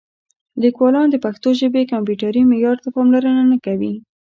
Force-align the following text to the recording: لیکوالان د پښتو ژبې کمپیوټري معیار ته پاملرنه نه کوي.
لیکوالان 0.61 1.07
د 1.11 1.15
پښتو 1.25 1.49
ژبې 1.59 1.89
کمپیوټري 1.93 2.41
معیار 2.49 2.77
ته 2.83 2.89
پاملرنه 2.95 3.43
نه 3.51 3.57
کوي. 3.65 3.93